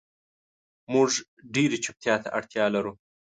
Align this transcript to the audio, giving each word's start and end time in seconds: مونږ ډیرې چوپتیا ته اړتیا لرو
مونږ 0.91 1.11
ډیرې 1.53 1.77
چوپتیا 1.83 2.15
ته 2.23 2.27
اړتیا 2.37 2.65
لرو 2.75 2.93